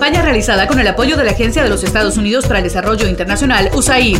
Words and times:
Campaña 0.00 0.22
realizada 0.22 0.66
con 0.66 0.80
el 0.80 0.88
apoyo 0.88 1.18
de 1.18 1.24
la 1.24 1.32
Agencia 1.32 1.62
de 1.62 1.68
los 1.68 1.84
Estados 1.84 2.16
Unidos 2.16 2.46
para 2.46 2.60
el 2.60 2.64
Desarrollo 2.64 3.06
Internacional, 3.06 3.68
USAID. 3.74 4.16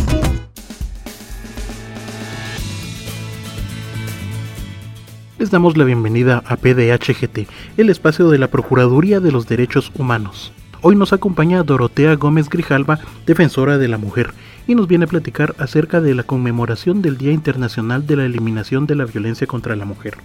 Les 5.39 5.49
damos 5.49 5.77
la 5.77 5.83
bienvenida 5.83 6.43
a 6.45 6.55
PDHGT, 6.57 7.49
el 7.77 7.89
espacio 7.89 8.29
de 8.29 8.37
la 8.37 8.49
Procuraduría 8.49 9.19
de 9.19 9.31
los 9.31 9.47
Derechos 9.47 9.91
Humanos. 9.97 10.53
Hoy 10.83 10.95
nos 10.95 11.13
acompaña 11.13 11.63
Dorotea 11.63 12.13
Gómez 12.13 12.47
Grijalva, 12.47 12.99
defensora 13.25 13.79
de 13.79 13.87
la 13.87 13.97
mujer, 13.97 14.35
y 14.67 14.75
nos 14.75 14.87
viene 14.87 15.05
a 15.05 15.07
platicar 15.07 15.55
acerca 15.57 15.99
de 15.99 16.13
la 16.13 16.21
conmemoración 16.21 17.01
del 17.01 17.17
Día 17.17 17.31
Internacional 17.31 18.05
de 18.05 18.17
la 18.17 18.25
Eliminación 18.25 18.85
de 18.85 18.93
la 18.93 19.05
Violencia 19.05 19.47
contra 19.47 19.75
la 19.75 19.85
Mujer. 19.85 20.15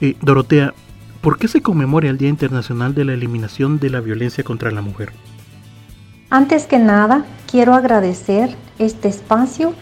Eh, 0.00 0.16
Dorotea, 0.22 0.72
¿Por 1.22 1.38
qué 1.38 1.46
se 1.46 1.62
conmemora 1.62 2.08
el 2.08 2.18
Día 2.18 2.28
Internacional 2.28 2.96
de 2.96 3.04
la 3.04 3.12
Eliminación 3.12 3.78
de 3.78 3.90
la 3.90 4.00
Violencia 4.00 4.42
contra 4.42 4.72
la 4.72 4.82
Mujer? 4.82 5.12
Antes 6.30 6.66
que 6.66 6.80
nada, 6.80 7.24
quiero 7.48 7.74
agradecer 7.74 8.56
este 8.80 9.06
espacio 9.06 9.72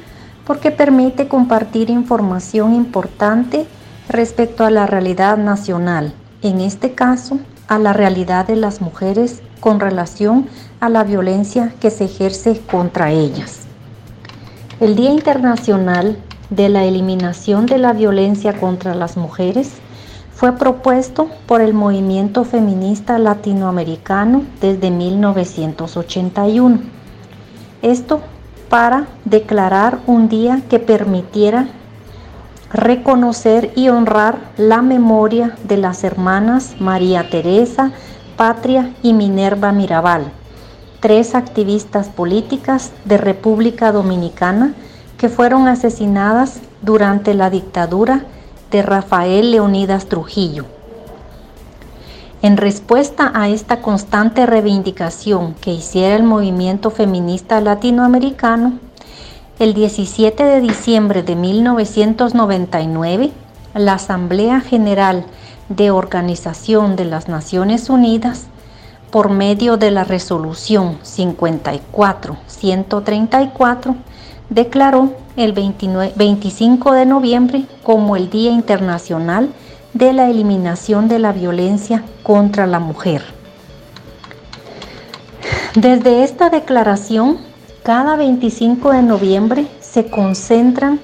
porque 0.45 0.71
permite 0.71 1.29
compartir 1.29 1.89
información 1.89 2.75
importante 2.75 3.67
respecto 4.11 4.67
a 4.67 4.71
la 4.71 4.87
realidad 4.87 5.39
nacional, 5.39 6.13
en 6.43 6.61
este 6.61 6.93
caso, 6.93 7.41
a 7.69 7.79
la 7.79 7.95
realidad 7.95 8.47
de 8.47 8.57
las 8.57 8.83
mujeres 8.83 9.41
con 9.61 9.81
relación 9.81 10.47
a 10.81 10.91
la 10.91 11.05
violencia 11.05 11.73
que 11.81 11.89
se 11.91 12.05
ejerce 12.05 12.61
contra 12.71 13.13
ellas. 13.13 13.61
El 14.79 14.95
Día 14.95 15.11
Internacional 15.11 16.19
de 16.51 16.69
la 16.69 16.85
Eliminación 16.85 17.65
de 17.65 17.79
la 17.79 17.95
Violencia 17.95 18.61
contra 18.61 18.95
las 18.95 19.17
Mujeres 19.17 19.73
fue 20.41 20.53
propuesto 20.53 21.29
por 21.45 21.61
el 21.61 21.75
movimiento 21.75 22.45
feminista 22.45 23.19
latinoamericano 23.19 24.43
desde 24.63 24.91
1981. 24.91 26.81
Esto 27.83 28.23
para 28.71 29.07
declarar 29.27 29.99
un 30.07 30.31
día 30.31 30.63
que 30.71 30.79
permitiera 30.79 31.69
reconocer 32.73 33.71
y 33.77 33.91
honrar 33.91 34.39
la 34.57 34.81
memoria 34.81 35.59
de 35.65 35.77
las 35.77 36.05
hermanas 36.05 36.75
María 36.81 37.29
Teresa, 37.29 37.93
Patria 38.39 38.95
y 39.03 39.13
Minerva 39.13 39.73
Mirabal, 39.73 40.33
tres 41.01 41.35
activistas 41.35 42.09
políticas 42.09 42.93
de 43.05 43.19
República 43.19 43.93
Dominicana 43.93 44.73
que 45.19 45.29
fueron 45.29 45.69
asesinadas 45.69 46.61
durante 46.81 47.35
la 47.35 47.51
dictadura 47.51 48.25
de 48.71 48.83
Rafael 48.83 49.51
Leonidas 49.51 50.07
Trujillo. 50.07 50.65
En 52.43 52.57
respuesta 52.57 53.31
a 53.35 53.49
esta 53.49 53.83
constante 53.83 54.47
reivindicación 54.47 55.55
que 55.55 55.73
hiciera 55.73 56.15
el 56.17 56.23
movimiento 56.23 56.91
feminista 56.91 57.61
latinoamericano, 57.61 58.79
el 59.59 59.75
17 59.75 60.43
de 60.43 60.63
diciembre 60.63 61.23
de 61.23 61.37
1999, 61.37 63.31
la 63.75 63.93
Asamblea 63.95 64.61
General 64.61 65.25
de 65.69 65.91
Organización 65.91 66.95
de 66.97 67.05
las 67.05 67.29
Naciones 67.29 67.91
Unidas, 67.91 68.47
por 69.11 69.29
medio 69.29 69.77
de 69.77 69.91
la 69.91 70.05
resolución 70.05 70.99
54-134, 71.03 73.97
declaró 74.51 75.15
el 75.37 75.53
25 75.53 76.93
de 76.93 77.07
noviembre 77.07 77.65
como 77.83 78.17
el 78.17 78.29
Día 78.29 78.51
Internacional 78.51 79.49
de 79.95 80.13
la 80.13 80.29
Eliminación 80.29 81.09
de 81.09 81.19
la 81.19 81.33
Violencia 81.33 82.05
contra 82.23 82.67
la 82.67 82.81
Mujer. 82.81 83.23
Desde 85.75 86.25
esta 86.25 86.51
declaración, 86.51 87.39
cada 87.85 88.17
25 88.17 88.91
de 88.91 89.03
noviembre 89.03 89.67
se 89.81 90.07
concentran 90.11 91.01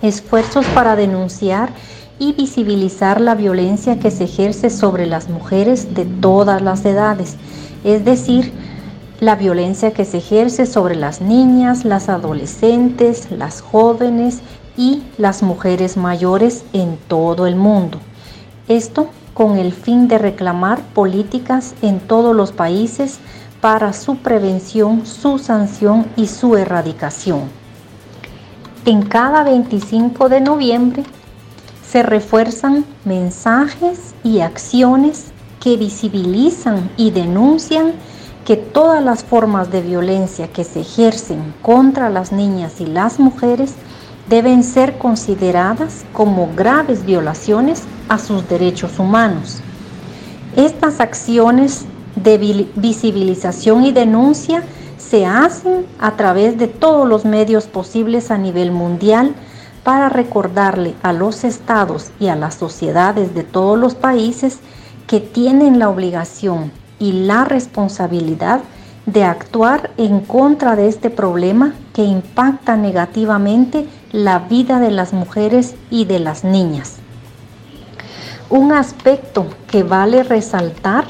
esfuerzos 0.00 0.64
para 0.66 0.96
denunciar 0.96 1.70
y 2.18 2.32
visibilizar 2.32 3.20
la 3.20 3.34
violencia 3.34 3.98
que 3.98 4.10
se 4.10 4.24
ejerce 4.24 4.70
sobre 4.70 5.06
las 5.06 5.28
mujeres 5.28 5.94
de 5.94 6.04
todas 6.04 6.62
las 6.62 6.84
edades, 6.84 7.36
es 7.82 8.04
decir, 8.04 8.52
la 9.20 9.36
violencia 9.36 9.92
que 9.92 10.06
se 10.06 10.18
ejerce 10.18 10.64
sobre 10.64 10.96
las 10.96 11.20
niñas, 11.20 11.84
las 11.84 12.08
adolescentes, 12.08 13.30
las 13.30 13.60
jóvenes 13.60 14.40
y 14.76 15.02
las 15.18 15.42
mujeres 15.42 15.98
mayores 15.98 16.64
en 16.72 16.98
todo 17.06 17.46
el 17.46 17.54
mundo. 17.54 17.98
Esto 18.66 19.10
con 19.34 19.58
el 19.58 19.72
fin 19.72 20.08
de 20.08 20.18
reclamar 20.18 20.80
políticas 20.94 21.74
en 21.82 22.00
todos 22.00 22.34
los 22.34 22.52
países 22.52 23.18
para 23.60 23.92
su 23.92 24.16
prevención, 24.16 25.04
su 25.04 25.38
sanción 25.38 26.06
y 26.16 26.26
su 26.26 26.56
erradicación. 26.56 27.42
En 28.86 29.02
cada 29.02 29.44
25 29.44 30.30
de 30.30 30.40
noviembre 30.40 31.02
se 31.86 32.02
refuerzan 32.02 32.86
mensajes 33.04 34.14
y 34.24 34.40
acciones 34.40 35.26
que 35.62 35.76
visibilizan 35.76 36.90
y 36.96 37.10
denuncian 37.10 37.92
que 38.50 38.56
todas 38.56 39.00
las 39.00 39.22
formas 39.22 39.70
de 39.70 39.80
violencia 39.80 40.48
que 40.48 40.64
se 40.64 40.80
ejercen 40.80 41.54
contra 41.62 42.10
las 42.10 42.32
niñas 42.32 42.80
y 42.80 42.86
las 42.86 43.20
mujeres 43.20 43.74
deben 44.28 44.64
ser 44.64 44.98
consideradas 44.98 46.04
como 46.12 46.48
graves 46.56 47.06
violaciones 47.06 47.84
a 48.08 48.18
sus 48.18 48.48
derechos 48.48 48.98
humanos. 48.98 49.60
Estas 50.56 50.98
acciones 50.98 51.84
de 52.16 52.66
visibilización 52.74 53.84
y 53.84 53.92
denuncia 53.92 54.64
se 54.98 55.26
hacen 55.26 55.86
a 56.00 56.16
través 56.16 56.58
de 56.58 56.66
todos 56.66 57.08
los 57.08 57.24
medios 57.24 57.68
posibles 57.68 58.32
a 58.32 58.36
nivel 58.36 58.72
mundial 58.72 59.32
para 59.84 60.08
recordarle 60.08 60.96
a 61.04 61.12
los 61.12 61.44
estados 61.44 62.10
y 62.18 62.26
a 62.26 62.34
las 62.34 62.56
sociedades 62.56 63.32
de 63.32 63.44
todos 63.44 63.78
los 63.78 63.94
países 63.94 64.58
que 65.06 65.20
tienen 65.20 65.78
la 65.78 65.88
obligación 65.88 66.79
y 67.00 67.12
la 67.12 67.44
responsabilidad 67.44 68.60
de 69.06 69.24
actuar 69.24 69.90
en 69.96 70.20
contra 70.20 70.76
de 70.76 70.86
este 70.86 71.10
problema 71.10 71.74
que 71.92 72.04
impacta 72.04 72.76
negativamente 72.76 73.88
la 74.12 74.38
vida 74.38 74.78
de 74.78 74.92
las 74.92 75.12
mujeres 75.12 75.74
y 75.90 76.04
de 76.04 76.20
las 76.20 76.44
niñas. 76.44 76.98
Un 78.48 78.72
aspecto 78.72 79.46
que 79.68 79.82
vale 79.82 80.22
resaltar 80.22 81.04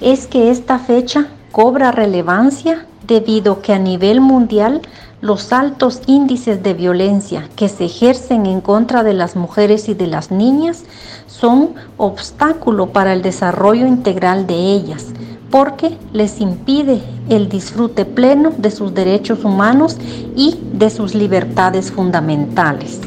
es 0.00 0.26
que 0.26 0.50
esta 0.50 0.78
fecha 0.78 1.26
cobra 1.52 1.90
relevancia 1.90 2.86
debido 3.06 3.62
que 3.62 3.72
a 3.72 3.78
nivel 3.78 4.20
mundial 4.20 4.82
los 5.20 5.52
altos 5.52 6.02
índices 6.06 6.62
de 6.62 6.74
violencia 6.74 7.48
que 7.56 7.68
se 7.68 7.86
ejercen 7.86 8.46
en 8.46 8.60
contra 8.60 9.02
de 9.02 9.14
las 9.14 9.34
mujeres 9.34 9.88
y 9.88 9.94
de 9.94 10.06
las 10.06 10.30
niñas 10.30 10.84
son 11.26 11.74
obstáculo 11.96 12.88
para 12.88 13.12
el 13.12 13.22
desarrollo 13.22 13.86
integral 13.86 14.46
de 14.46 14.54
ellas, 14.54 15.06
porque 15.50 15.96
les 16.12 16.40
impide 16.40 17.00
el 17.28 17.48
disfrute 17.48 18.04
pleno 18.04 18.52
de 18.56 18.70
sus 18.70 18.92
derechos 18.94 19.44
humanos 19.44 19.96
y 20.36 20.58
de 20.72 20.90
sus 20.90 21.14
libertades 21.14 21.90
fundamentales. 21.90 23.00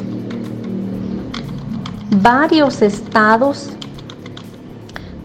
Varios 2.10 2.82
estados, 2.82 3.70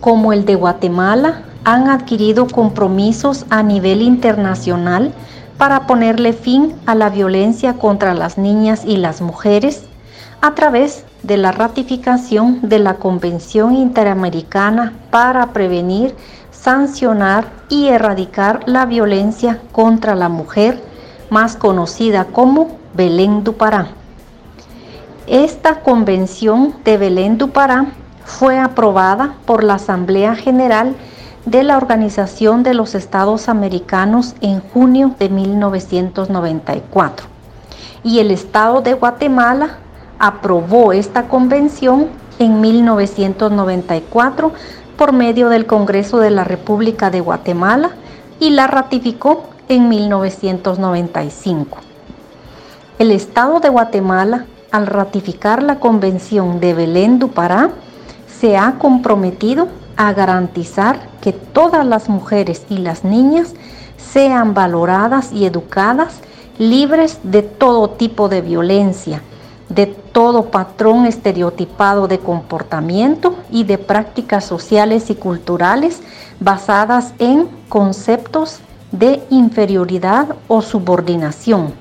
como 0.00 0.32
el 0.32 0.44
de 0.44 0.55
Guatemala, 0.55 1.44
han 1.64 1.88
adquirido 1.88 2.46
compromisos 2.46 3.46
a 3.50 3.62
nivel 3.62 4.02
internacional 4.02 5.12
para 5.58 5.87
ponerle 5.87 6.32
fin 6.32 6.75
a 6.87 6.94
la 6.94 7.11
violencia 7.11 7.75
contra 7.75 8.14
las 8.14 8.38
niñas 8.38 8.84
y 8.84 8.96
las 8.96 9.20
mujeres 9.20 9.84
a 10.40 10.55
través 10.55 11.05
de 11.22 11.38
la 11.38 11.52
ratificación 11.52 12.69
de 12.69 12.78
la 12.78 12.96
Convención 12.96 13.75
Interamericana 13.75 14.93
para 15.11 15.52
prevenir, 15.52 16.14
sancionar 16.50 17.46
y 17.70 17.88
erradicar 17.88 18.60
la 18.67 18.84
violencia 18.84 19.60
contra 19.72 20.14
la 20.14 20.28
mujer, 20.28 20.82
más 21.31 21.56
conocida 21.56 22.26
como 22.26 22.76
Belén 22.94 23.43
du 23.43 23.55
Pará. 23.55 23.88
Esta 25.26 25.81
convención 25.81 26.75
de 26.84 26.99
Belén 26.99 27.38
du 27.38 27.49
Pará 27.49 27.87
fue 28.26 28.58
aprobada 28.58 29.37
por 29.46 29.64
la 29.64 29.75
Asamblea 29.75 30.34
General 30.34 30.94
de 31.46 31.62
la 31.62 31.76
Organización 31.76 32.62
de 32.62 32.75
los 32.75 32.94
Estados 32.94 33.49
Americanos 33.49 34.35
en 34.41 34.61
junio 34.61 35.14
de 35.19 35.29
1994. 35.29 37.26
Y 38.02 38.19
el 38.20 38.31
Estado 38.31 38.81
de 38.81 38.94
Guatemala 38.94 39.79
aprobó 40.19 40.93
esta 40.93 41.29
convención 41.29 42.06
en 42.38 42.61
1994 42.61 44.52
por 44.96 45.12
medio 45.12 45.49
del 45.49 45.67
Congreso 45.67 46.19
de 46.19 46.31
la 46.31 46.44
República 46.44 47.11
de 47.11 47.20
Guatemala 47.20 47.91
y 48.41 48.50
la 48.50 48.67
ratificó 48.67 49.44
en 49.69 49.88
1995. 49.88 51.79
El 52.99 53.11
Estado 53.11 53.61
de 53.61 53.69
Guatemala, 53.69 54.46
al 54.70 54.87
ratificar 54.87 55.62
la 55.62 55.79
Convención 55.79 56.61
de 56.61 56.75
Belén 56.75 57.19
du 57.19 57.29
Pará, 57.29 57.70
se 58.41 58.56
ha 58.56 58.73
comprometido 58.79 59.69
a 59.96 60.12
garantizar 60.12 61.08
que 61.20 61.32
todas 61.32 61.87
las 61.87 62.08
mujeres 62.08 62.64
y 62.69 62.79
las 62.79 63.05
niñas 63.05 63.55
sean 63.96 64.55
valoradas 64.55 65.32
y 65.32 65.44
educadas 65.46 66.20
libres 66.58 67.19
de 67.23 67.43
todo 67.43 67.91
tipo 67.91 68.29
de 68.29 68.41
violencia, 68.41 69.23
de 69.69 69.87
todo 69.87 70.50
patrón 70.50 71.06
estereotipado 71.06 72.06
de 72.06 72.19
comportamiento 72.19 73.37
y 73.50 73.64
de 73.64 73.79
prácticas 73.79 74.44
sociales 74.44 75.11
y 75.11 75.14
culturales 75.14 76.00
basadas 76.38 77.14
en 77.19 77.49
conceptos 77.69 78.61
de 78.93 79.23
inferioridad 79.31 80.37
o 80.46 80.62
subordinación. 80.62 81.75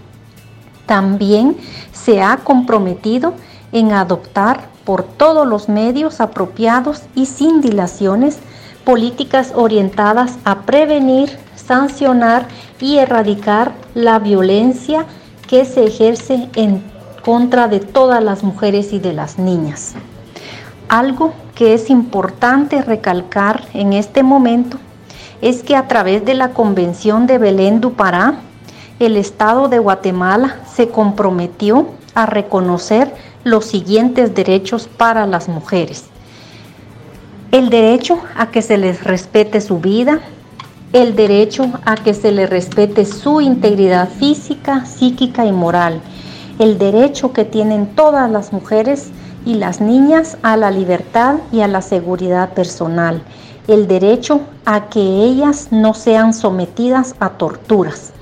También 0.86 1.58
se 1.92 2.22
ha 2.22 2.38
comprometido 2.38 3.34
en 3.72 3.92
adoptar 3.92 4.73
por 4.86 5.04
todos 5.04 5.48
los 5.48 5.70
medios 5.70 6.20
apropiados 6.20 7.04
y 7.16 7.26
sin 7.26 7.62
dilaciones 7.62 8.40
políticas 8.84 9.54
orientadas 9.56 10.38
a 10.44 10.62
prevenir, 10.62 11.38
sancionar 11.56 12.48
y 12.80 12.98
erradicar 12.98 13.72
la 13.94 14.20
violencia 14.20 15.06
que 15.48 15.66
se 15.66 15.86
ejerce 15.86 16.50
en 16.56 16.84
contra 17.24 17.68
de 17.68 17.80
todas 17.80 18.22
las 18.24 18.44
mujeres 18.44 18.92
y 18.92 19.00
de 19.00 19.14
las 19.14 19.40
niñas. 19.40 19.94
Algo 20.90 21.34
que 21.56 21.74
es 21.74 21.90
importante 21.90 22.82
recalcar 22.82 23.64
en 23.74 23.94
este 23.94 24.24
momento 24.24 24.78
es 25.42 25.64
que 25.64 25.76
a 25.76 25.88
través 25.88 26.26
de 26.26 26.34
la 26.34 26.50
Convención 26.50 27.28
de 27.28 27.38
Belén 27.38 27.82
du 27.82 27.94
Pará, 27.94 28.36
el 29.00 29.18
Estado 29.18 29.70
de 29.70 29.80
Guatemala 29.80 30.58
se 30.74 30.90
comprometió 30.90 31.88
a 32.16 32.26
reconocer 32.26 33.14
los 33.44 33.66
siguientes 33.66 34.34
derechos 34.34 34.88
para 34.88 35.26
las 35.26 35.50
mujeres. 35.50 36.06
El 37.52 37.70
derecho 37.70 38.20
a 38.36 38.52
que 38.52 38.62
se 38.62 38.78
les 38.78 39.04
respete 39.04 39.62
su 39.62 39.80
vida, 39.80 40.20
el 40.94 41.16
derecho 41.16 41.72
a 41.86 41.96
que 41.96 42.14
se 42.14 42.32
les 42.32 42.50
respete 42.50 43.06
su 43.06 43.42
integridad 43.42 44.10
física, 44.10 44.86
psíquica 44.86 45.46
y 45.46 45.52
moral, 45.52 46.02
el 46.60 46.78
derecho 46.78 47.34
que 47.34 47.46
tienen 47.46 47.88
todas 47.96 48.30
las 48.30 48.54
mujeres 48.54 49.10
y 49.46 49.56
las 49.56 49.82
niñas 49.82 50.38
a 50.42 50.56
la 50.56 50.72
libertad 50.72 51.36
y 51.52 51.62
a 51.62 51.68
la 51.68 51.82
seguridad 51.82 52.54
personal, 52.54 53.22
el 53.68 53.88
derecho 53.88 54.42
a 54.66 54.90
que 54.90 55.02
ellas 55.02 55.68
no 55.72 55.94
sean 55.94 56.34
sometidas 56.34 57.16
a 57.20 57.32
torturas, 57.32 58.13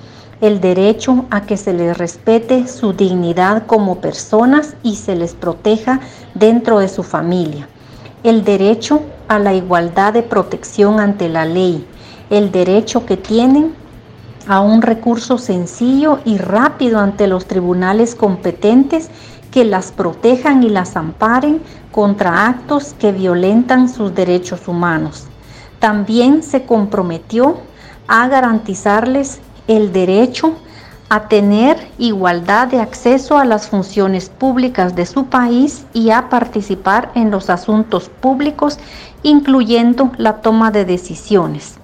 el 0.42 0.60
derecho 0.60 1.26
a 1.30 1.42
que 1.42 1.56
se 1.56 1.72
les 1.72 1.98
respete 1.98 2.68
su 2.68 2.94
dignidad 2.94 3.68
como 3.68 4.02
personas 4.02 4.76
y 4.82 4.96
se 4.96 5.16
les 5.16 5.36
proteja 5.36 6.02
dentro 6.34 6.80
de 6.80 6.88
su 6.88 7.04
familia, 7.04 7.70
el 8.24 8.44
derecho 8.44 9.04
a 9.28 9.38
la 9.38 9.54
igualdad 9.54 10.14
de 10.14 10.24
protección 10.24 11.00
ante 11.00 11.30
la 11.30 11.46
ley, 11.46 11.86
el 12.32 12.52
derecho 12.52 13.06
que 13.06 13.18
tienen 13.18 13.74
a 14.48 14.62
un 14.62 14.82
recurso 14.82 15.38
sencillo 15.38 16.20
y 16.26 16.40
rápido 16.40 17.00
ante 17.00 17.28
los 17.28 17.46
tribunales 17.46 18.16
competentes 18.16 19.10
que 19.52 19.64
las 19.64 19.92
protejan 19.92 20.64
y 20.64 20.70
las 20.70 20.96
amparen 20.96 21.62
contra 21.92 22.48
actos 22.48 22.96
que 22.98 23.12
violentan 23.12 23.90
sus 23.90 24.16
derechos 24.16 24.68
humanos. 24.68 25.26
También 25.80 26.42
se 26.42 26.64
comprometió 26.64 27.58
a 28.08 28.28
garantizarles 28.28 29.40
el 29.68 29.92
derecho 29.94 30.56
a 31.10 31.28
tener 31.28 31.78
igualdad 31.98 32.70
de 32.70 32.80
acceso 32.80 33.38
a 33.38 33.44
las 33.44 33.68
funciones 33.68 34.30
públicas 34.30 34.96
de 34.96 35.06
su 35.06 35.26
país 35.26 35.86
y 35.94 36.12
a 36.12 36.30
participar 36.30 37.12
en 37.16 37.32
los 37.32 37.50
asuntos 37.50 38.08
públicos, 38.08 38.80
incluyendo 39.22 40.12
la 40.18 40.42
toma 40.42 40.72
de 40.72 40.86
decisiones. 40.86 41.76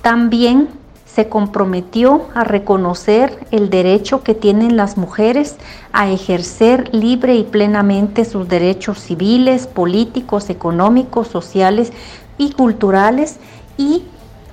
También 0.00 0.68
se 1.14 1.28
comprometió 1.28 2.22
a 2.34 2.42
reconocer 2.42 3.46
el 3.52 3.70
derecho 3.70 4.22
que 4.22 4.34
tienen 4.34 4.76
las 4.76 4.96
mujeres 4.96 5.56
a 5.92 6.08
ejercer 6.08 6.88
libre 6.92 7.36
y 7.36 7.44
plenamente 7.44 8.24
sus 8.24 8.48
derechos 8.48 8.98
civiles, 8.98 9.66
políticos, 9.66 10.50
económicos, 10.50 11.28
sociales 11.28 11.92
y 12.36 12.50
culturales 12.52 13.38
y 13.76 14.02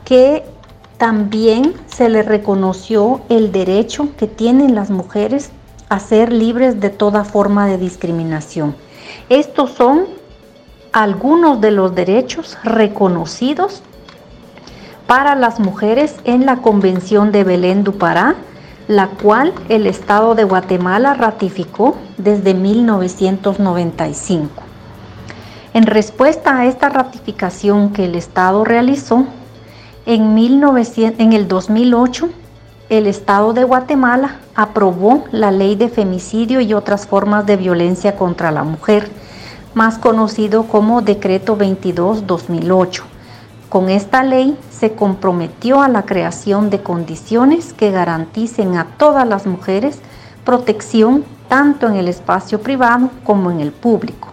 que 0.05 0.43
también 1.01 1.73
se 1.87 2.07
le 2.09 2.21
reconoció 2.21 3.21
el 3.27 3.51
derecho 3.51 4.09
que 4.17 4.27
tienen 4.27 4.75
las 4.75 4.91
mujeres 4.91 5.49
a 5.89 5.99
ser 5.99 6.31
libres 6.31 6.79
de 6.79 6.91
toda 6.91 7.23
forma 7.23 7.65
de 7.65 7.79
discriminación. 7.79 8.75
Estos 9.27 9.71
son 9.71 10.05
algunos 10.91 11.59
de 11.59 11.71
los 11.71 11.95
derechos 11.95 12.55
reconocidos 12.63 13.81
para 15.07 15.33
las 15.33 15.59
mujeres 15.59 16.17
en 16.23 16.45
la 16.45 16.57
Convención 16.57 17.31
de 17.31 17.45
Belén 17.45 17.83
du 17.83 17.93
Pará, 17.93 18.35
la 18.87 19.07
cual 19.07 19.55
el 19.69 19.87
Estado 19.87 20.35
de 20.35 20.43
Guatemala 20.43 21.15
ratificó 21.15 21.95
desde 22.17 22.53
1995. 22.53 24.51
En 25.73 25.87
respuesta 25.87 26.59
a 26.59 26.67
esta 26.67 26.89
ratificación 26.89 27.91
que 27.91 28.05
el 28.05 28.13
Estado 28.13 28.63
realizó, 28.63 29.25
en, 30.05 30.33
1900, 30.33 31.19
en 31.19 31.33
el 31.33 31.47
2008, 31.47 32.29
el 32.89 33.07
Estado 33.07 33.53
de 33.53 33.63
Guatemala 33.63 34.39
aprobó 34.55 35.23
la 35.31 35.51
Ley 35.51 35.75
de 35.75 35.89
Femicidio 35.89 36.59
y 36.61 36.73
otras 36.73 37.07
formas 37.07 37.45
de 37.45 37.57
violencia 37.57 38.15
contra 38.15 38.51
la 38.51 38.63
mujer, 38.63 39.09
más 39.73 39.97
conocido 39.97 40.63
como 40.63 41.01
Decreto 41.01 41.57
22-2008 41.57 43.03
con 43.71 43.87
esta 43.87 44.21
ley 44.21 44.57
se 44.69 44.91
comprometió 44.91 45.81
a 45.81 45.87
la 45.87 46.03
creación 46.03 46.69
de 46.69 46.83
condiciones 46.83 47.71
que 47.71 47.89
garanticen 47.89 48.75
a 48.75 48.83
todas 48.97 49.25
las 49.25 49.47
mujeres 49.47 49.99
protección 50.43 51.23
tanto 51.47 51.87
en 51.87 51.95
el 51.95 52.09
espacio 52.09 52.59
privado 52.59 53.09
como 53.23 53.49
en 53.49 53.61
el 53.61 53.71
público, 53.71 54.27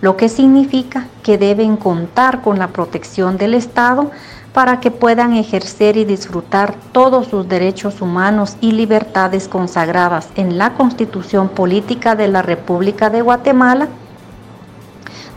lo 0.00 0.16
que 0.16 0.28
significa 0.28 1.06
que 1.22 1.38
deben 1.38 1.76
contar 1.76 2.42
con 2.42 2.58
la 2.58 2.66
protección 2.66 3.38
del 3.38 3.54
Estado 3.54 4.10
para 4.52 4.80
que 4.80 4.90
puedan 4.90 5.34
ejercer 5.34 5.96
y 5.96 6.04
disfrutar 6.04 6.74
todos 6.92 7.28
sus 7.28 7.48
derechos 7.48 8.00
humanos 8.00 8.56
y 8.60 8.72
libertades 8.72 9.48
consagradas 9.48 10.28
en 10.36 10.58
la 10.58 10.74
Constitución 10.74 11.48
Política 11.48 12.16
de 12.16 12.28
la 12.28 12.42
República 12.42 13.10
de 13.10 13.22
Guatemala, 13.22 13.88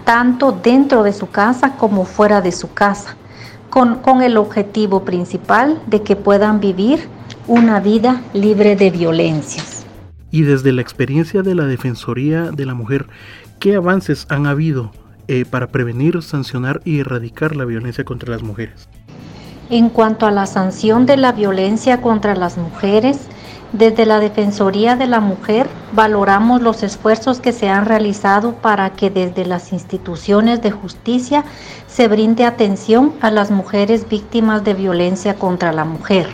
tanto 0.04 0.52
dentro 0.52 1.04
de 1.04 1.14
su 1.14 1.30
casa 1.30 1.76
como 1.78 2.06
fuera 2.06 2.42
de 2.42 2.52
su 2.52 2.74
casa 2.74 3.16
con, 3.74 4.22
el 4.22 4.38
objetivo 4.38 5.04
principal 5.04 5.82
de 5.88 6.04
que 6.04 6.16
puedan 6.16 6.60
vivir 6.60 7.08
una 7.48 7.80
vida 7.80 8.22
libre 8.32 8.76
de 8.76 8.92
violencias. 8.92 9.84
Y 10.30 10.44
desde 10.44 10.72
la 10.72 10.84
experiencia 10.84 11.42
de 11.42 11.56
la 11.56 11.66
Defensoría 11.66 12.52
de 12.52 12.68
la 12.68 12.76
Mujer, 12.76 13.08
¿qué 13.60 13.76
avances 13.76 14.28
han 14.30 14.46
habido 14.46 14.92
eh, 15.28 15.46
para 15.50 15.70
prevenir, 15.70 16.22
sancionar 16.22 16.82
y 16.86 17.00
erradicar 17.00 17.56
la 17.56 17.66
violencia 17.66 18.04
contra 18.04 18.30
las 18.30 18.44
mujeres? 18.44 18.88
En 19.74 19.90
cuanto 19.90 20.28
a 20.28 20.32
la 20.32 20.46
sanción 20.46 21.08
de 21.08 21.18
la 21.18 21.32
violencia 21.32 22.00
contra 22.00 22.36
las 22.36 22.60
mujeres, 22.60 23.22
desde 23.72 24.06
la 24.06 24.20
Defensoría 24.20 24.96
de 24.96 25.08
la 25.08 25.20
Mujer 25.20 25.68
valoramos 25.94 26.62
los 26.62 26.84
esfuerzos 26.84 27.40
que 27.40 27.54
se 27.54 27.70
han 27.70 27.88
realizado 27.88 28.54
para 28.54 28.92
que 28.92 29.10
desde 29.10 29.48
las 29.48 29.74
instituciones 29.74 30.62
de 30.62 30.70
justicia 30.70 31.44
se 31.88 32.08
brinde 32.08 32.46
atención 32.46 33.16
a 33.20 33.32
las 33.32 33.50
mujeres 33.50 34.08
víctimas 34.08 34.64
de 34.64 34.76
violencia 34.76 35.34
contra 35.38 35.74
la 35.74 35.86
mujer. 35.86 36.28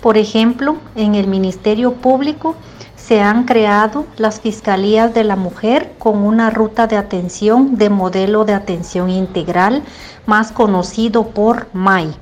Por 0.00 0.16
ejemplo, 0.16 0.76
en 0.94 1.16
el 1.16 1.26
Ministerio 1.26 1.94
Público 1.94 2.54
se 2.94 3.20
han 3.20 3.42
creado 3.42 4.06
las 4.18 4.40
Fiscalías 4.40 5.12
de 5.14 5.24
la 5.24 5.34
Mujer 5.34 5.94
con 5.98 6.18
una 6.18 6.50
ruta 6.50 6.86
de 6.86 6.96
atención 6.96 7.74
de 7.74 7.90
modelo 7.90 8.44
de 8.44 8.54
atención 8.54 9.10
integral, 9.10 9.82
más 10.26 10.52
conocido 10.52 11.26
por 11.30 11.66
MAI 11.72 12.14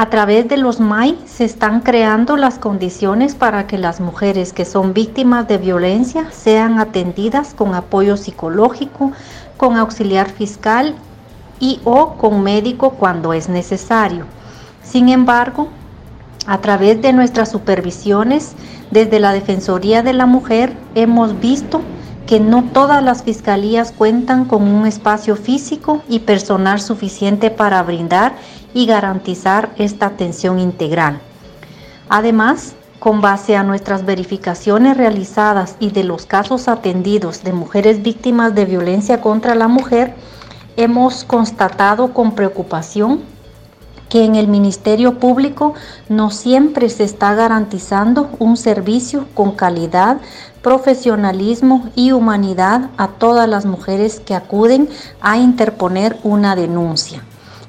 a 0.00 0.08
través 0.08 0.48
de 0.48 0.56
los 0.56 0.80
MAI 0.80 1.18
se 1.26 1.44
están 1.44 1.80
creando 1.80 2.38
las 2.38 2.58
condiciones 2.58 3.34
para 3.34 3.66
que 3.66 3.76
las 3.76 4.00
mujeres 4.00 4.54
que 4.54 4.64
son 4.64 4.94
víctimas 4.94 5.46
de 5.46 5.58
violencia 5.58 6.30
sean 6.30 6.78
atendidas 6.78 7.52
con 7.52 7.74
apoyo 7.74 8.16
psicológico, 8.16 9.12
con 9.58 9.76
auxiliar 9.76 10.30
fiscal 10.30 10.94
y 11.58 11.80
o 11.84 12.14
con 12.14 12.42
médico 12.42 12.92
cuando 12.92 13.34
es 13.34 13.50
necesario. 13.50 14.24
Sin 14.82 15.10
embargo, 15.10 15.68
a 16.46 16.62
través 16.62 17.02
de 17.02 17.12
nuestras 17.12 17.50
supervisiones 17.50 18.54
desde 18.90 19.20
la 19.20 19.34
Defensoría 19.34 20.02
de 20.02 20.14
la 20.14 20.24
Mujer 20.24 20.72
hemos 20.94 21.38
visto 21.40 21.82
que 22.26 22.40
no 22.40 22.64
todas 22.72 23.02
las 23.02 23.22
fiscalías 23.22 23.92
cuentan 23.92 24.46
con 24.46 24.62
un 24.62 24.86
espacio 24.86 25.36
físico 25.36 26.02
y 26.08 26.20
personal 26.20 26.80
suficiente 26.80 27.50
para 27.50 27.82
brindar 27.82 28.32
y 28.74 28.86
garantizar 28.86 29.70
esta 29.76 30.06
atención 30.06 30.58
integral. 30.58 31.20
Además, 32.08 32.74
con 32.98 33.20
base 33.20 33.56
a 33.56 33.62
nuestras 33.62 34.04
verificaciones 34.04 34.96
realizadas 34.96 35.76
y 35.80 35.90
de 35.90 36.04
los 36.04 36.26
casos 36.26 36.68
atendidos 36.68 37.42
de 37.42 37.52
mujeres 37.52 38.02
víctimas 38.02 38.54
de 38.54 38.66
violencia 38.66 39.20
contra 39.20 39.54
la 39.54 39.68
mujer, 39.68 40.14
hemos 40.76 41.24
constatado 41.24 42.12
con 42.12 42.34
preocupación 42.34 43.22
que 44.10 44.24
en 44.24 44.34
el 44.34 44.48
Ministerio 44.48 45.18
Público 45.18 45.72
no 46.08 46.30
siempre 46.30 46.90
se 46.90 47.04
está 47.04 47.34
garantizando 47.34 48.28
un 48.38 48.56
servicio 48.56 49.26
con 49.34 49.52
calidad, 49.52 50.18
profesionalismo 50.62 51.88
y 51.94 52.12
humanidad 52.12 52.90
a 52.98 53.08
todas 53.08 53.48
las 53.48 53.64
mujeres 53.64 54.20
que 54.20 54.34
acuden 54.34 54.88
a 55.22 55.38
interponer 55.38 56.18
una 56.24 56.56
denuncia. 56.56 57.22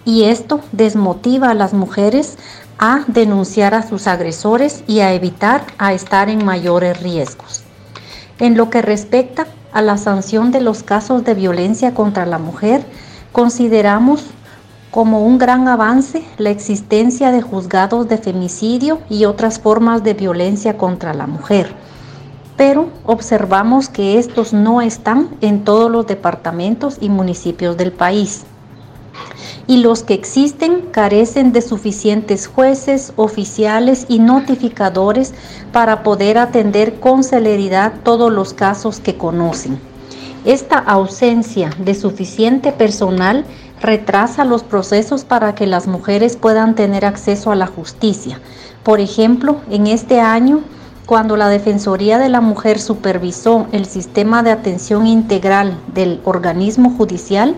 Y 0.06 0.24
esto 0.24 0.62
desmotiva 0.72 1.50
a 1.50 1.54
las 1.54 1.74
mujeres 1.74 2.38
a 2.80 3.04
denunciar 3.08 3.76
a 3.76 3.88
sus 3.88 4.08
agresores 4.08 4.84
y 4.88 5.02
a 5.02 5.14
evitar 5.14 5.64
a 5.78 5.94
estar 5.94 6.30
en 6.30 6.44
mayores 6.44 7.02
riesgos. 7.02 7.64
En 8.40 8.58
lo 8.58 8.72
que 8.72 8.82
respecta 8.82 9.46
a 9.72 9.84
la 9.84 9.98
sanción 9.98 10.52
de 10.52 10.62
los 10.62 10.82
casos 10.82 11.24
de 11.24 11.36
violencia 11.36 11.94
contra 11.94 12.26
la 12.26 12.40
mujer, 12.40 12.84
consideramos 13.32 14.26
como 14.90 15.26
un 15.26 15.38
gran 15.38 15.68
avance 15.68 16.24
la 16.38 16.50
existencia 16.50 17.32
de 17.32 17.42
juzgados 17.42 18.10
de 18.10 18.18
femicidio 18.18 19.00
y 19.10 19.26
otras 19.26 19.60
formas 19.60 20.04
de 20.04 20.14
violencia 20.16 20.78
contra 20.78 21.14
la 21.14 21.28
mujer. 21.28 21.74
Pero 22.58 22.90
observamos 23.06 23.88
que 23.88 24.20
estos 24.20 24.54
no 24.54 24.82
están 24.82 25.30
en 25.40 25.64
todos 25.64 25.90
los 25.90 26.08
departamentos 26.08 26.98
y 27.00 27.10
municipios 27.10 27.78
del 27.78 27.94
país. 27.94 28.44
Y 29.68 29.78
los 29.78 30.04
que 30.04 30.14
existen 30.14 30.82
carecen 30.92 31.54
de 31.54 31.62
suficientes 31.62 32.48
jueces, 32.48 33.14
oficiales 33.16 34.06
y 34.10 34.20
notificadores 34.20 35.34
para 35.72 36.04
poder 36.04 36.38
atender 36.38 37.00
con 37.00 37.24
celeridad 37.24 37.94
todos 38.04 38.32
los 38.32 38.54
casos 38.54 39.00
que 39.00 39.18
conocen. 39.18 39.80
Esta 40.44 40.80
ausencia 40.80 41.70
de 41.78 41.94
suficiente 41.94 42.72
personal 42.72 43.46
retrasa 43.82 44.46
los 44.46 44.64
procesos 44.64 45.24
para 45.24 45.56
que 45.56 45.68
las 45.68 45.88
mujeres 45.88 46.36
puedan 46.36 46.76
tener 46.76 47.06
acceso 47.06 47.52
a 47.52 47.56
la 47.56 47.68
justicia. 47.68 48.40
Por 48.84 49.00
ejemplo, 49.00 49.58
en 49.70 49.88
este 49.88 50.20
año, 50.20 50.62
cuando 51.06 51.36
la 51.36 51.50
Defensoría 51.50 52.18
de 52.18 52.30
la 52.30 52.42
Mujer 52.42 52.80
supervisó 52.80 53.68
el 53.72 53.86
sistema 53.86 54.44
de 54.44 54.52
atención 54.52 55.08
integral 55.08 55.78
del 55.94 56.22
organismo 56.26 56.92
judicial, 56.96 57.56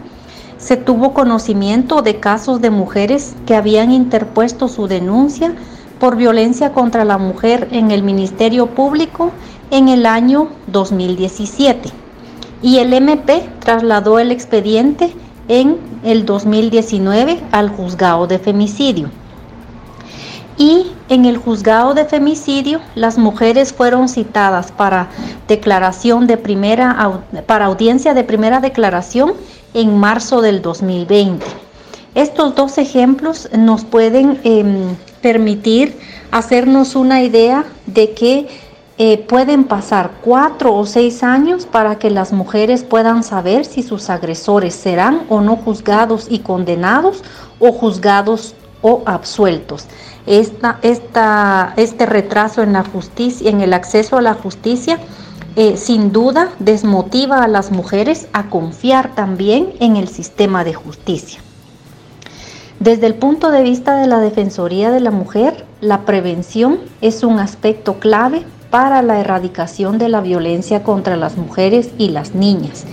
se 0.63 0.77
tuvo 0.77 1.13
conocimiento 1.13 2.01
de 2.01 2.21
casos 2.21 2.61
de 2.61 2.69
mujeres 2.69 3.35
que 3.45 3.55
habían 3.55 3.91
interpuesto 3.91 4.69
su 4.69 4.87
denuncia 4.87 5.53
por 5.99 6.15
violencia 6.15 6.71
contra 6.71 7.03
la 7.03 7.17
mujer 7.17 7.67
en 7.71 7.91
el 7.91 8.01
Ministerio 8.01 8.67
Público 8.67 9.31
en 9.71 9.89
el 9.89 10.05
año 10.05 10.47
2017. 10.67 11.89
Y 12.61 12.77
el 12.77 12.93
MP 12.93 13.45
trasladó 13.59 14.19
el 14.19 14.31
expediente 14.31 15.13
en 15.49 15.77
el 16.05 16.25
2019 16.25 17.41
al 17.51 17.67
juzgado 17.67 18.25
de 18.25 18.39
femicidio. 18.39 19.09
Y 20.57 20.93
en 21.09 21.25
el 21.25 21.35
juzgado 21.35 21.93
de 21.93 22.05
femicidio 22.05 22.79
las 22.95 23.17
mujeres 23.17 23.73
fueron 23.73 24.07
citadas 24.07 24.71
para 24.71 25.09
declaración 25.49 26.25
de 26.25 26.37
primera 26.37 27.21
para 27.47 27.65
audiencia 27.65 28.13
de 28.13 28.23
primera 28.23 28.61
declaración 28.61 29.33
en 29.73 29.97
marzo 29.97 30.41
del 30.41 30.61
2020. 30.61 31.45
Estos 32.15 32.55
dos 32.55 32.77
ejemplos 32.77 33.49
nos 33.57 33.85
pueden 33.85 34.39
em, 34.43 34.95
permitir 35.21 35.97
hacernos 36.31 36.95
una 36.95 37.23
idea 37.23 37.65
de 37.87 38.13
que 38.13 38.47
eh, 38.99 39.17
pueden 39.17 39.63
pasar 39.63 40.11
cuatro 40.21 40.75
o 40.75 40.85
seis 40.85 41.23
años 41.23 41.65
para 41.65 41.97
que 41.97 42.11
las 42.11 42.31
mujeres 42.31 42.83
puedan 42.83 43.23
saber 43.23 43.65
si 43.65 43.81
sus 43.81 44.11
agresores 44.11 44.75
serán 44.75 45.23
o 45.29 45.41
no 45.41 45.55
juzgados 45.55 46.27
y 46.29 46.39
condenados 46.39 47.23
o 47.59 47.71
juzgados 47.71 48.53
o 48.83 49.01
absueltos. 49.07 49.87
Esta, 50.27 50.77
esta, 50.83 51.73
este 51.75 52.05
retraso 52.05 52.61
en 52.61 52.73
la 52.73 52.83
justicia, 52.83 53.49
en 53.49 53.61
el 53.61 53.73
acceso 53.73 54.17
a 54.17 54.21
la 54.21 54.35
justicia, 54.35 54.99
eh, 55.55 55.77
sin 55.77 56.11
duda 56.11 56.49
desmotiva 56.59 57.43
a 57.43 57.47
las 57.47 57.71
mujeres 57.71 58.27
a 58.33 58.49
confiar 58.49 59.13
también 59.15 59.73
en 59.79 59.97
el 59.97 60.07
sistema 60.07 60.63
de 60.63 60.73
justicia. 60.73 61.39
Desde 62.79 63.07
el 63.07 63.15
punto 63.15 63.51
de 63.51 63.61
vista 63.61 63.95
de 63.97 64.07
la 64.07 64.19
Defensoría 64.19 64.91
de 64.91 64.99
la 64.99 65.11
Mujer, 65.11 65.65
la 65.79 66.01
prevención 66.01 66.79
es 67.01 67.23
un 67.23 67.39
aspecto 67.39 67.99
clave 67.99 68.43
para 68.71 69.01
la 69.03 69.19
erradicación 69.19 69.99
de 69.99 70.09
la 70.09 70.21
violencia 70.21 70.81
contra 70.81 71.15
las 71.15 71.37
mujeres 71.37 71.91
y 71.99 72.09
las 72.09 72.33
niñas, 72.33 72.85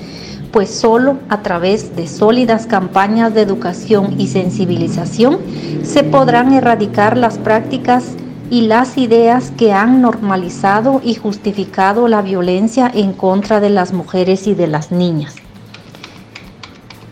pues 0.52 0.68
solo 0.68 1.16
a 1.30 1.40
través 1.40 1.96
de 1.96 2.06
sólidas 2.06 2.66
campañas 2.66 3.32
de 3.34 3.40
educación 3.40 4.20
y 4.20 4.28
sensibilización 4.28 5.38
se 5.82 6.04
podrán 6.04 6.52
erradicar 6.52 7.16
las 7.16 7.38
prácticas 7.38 8.04
y 8.50 8.62
las 8.62 8.98
ideas 8.98 9.52
que 9.56 9.72
han 9.72 10.02
normalizado 10.02 11.00
y 11.02 11.14
justificado 11.14 12.08
la 12.08 12.20
violencia 12.20 12.90
en 12.92 13.12
contra 13.12 13.60
de 13.60 13.70
las 13.70 13.92
mujeres 13.92 14.46
y 14.48 14.54
de 14.54 14.66
las 14.66 14.90
niñas. 14.90 15.36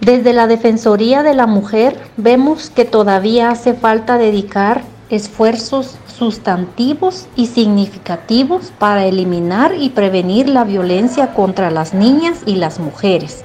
Desde 0.00 0.32
la 0.32 0.46
Defensoría 0.46 1.22
de 1.22 1.34
la 1.34 1.46
Mujer 1.46 1.98
vemos 2.16 2.70
que 2.70 2.84
todavía 2.84 3.50
hace 3.50 3.74
falta 3.74 4.18
dedicar 4.18 4.82
esfuerzos 5.10 5.96
sustantivos 6.06 7.26
y 7.36 7.46
significativos 7.46 8.72
para 8.78 9.06
eliminar 9.06 9.74
y 9.78 9.90
prevenir 9.90 10.48
la 10.48 10.64
violencia 10.64 11.34
contra 11.34 11.70
las 11.70 11.94
niñas 11.94 12.40
y 12.46 12.56
las 12.56 12.80
mujeres. 12.80 13.44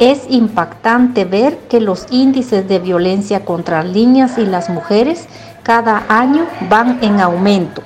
Es 0.00 0.22
impactante 0.28 1.24
ver 1.24 1.58
que 1.68 1.80
los 1.80 2.06
índices 2.10 2.66
de 2.66 2.78
violencia 2.78 3.44
contra 3.44 3.84
niñas 3.84 4.38
y 4.38 4.46
las 4.46 4.68
mujeres 4.68 5.28
cada 5.64 6.04
año 6.08 6.46
van 6.68 7.02
en 7.02 7.20
aumento. 7.20 7.82